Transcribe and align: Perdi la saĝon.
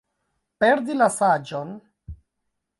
Perdi 0.63 0.97
la 1.03 1.11
saĝon. 1.17 1.77